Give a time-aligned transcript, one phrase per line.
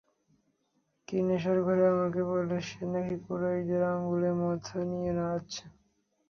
[1.07, 5.63] সে নেশার ঘোরে আমাকে বলে, সে নাকি কুরাইশদেরকে আঙ্গুলের মাথায় নিয়ে নাচাচ্ছে।